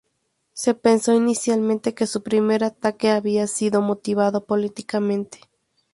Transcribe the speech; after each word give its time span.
Se 0.53 0.73
pensó 0.73 1.13
inicialmente 1.13 1.93
que 1.93 2.07
su 2.07 2.23
primer 2.23 2.63
ataque 2.63 3.11
había 3.11 3.45
sido 3.45 3.83
motivado 3.83 4.43
políticamente. 4.45 5.41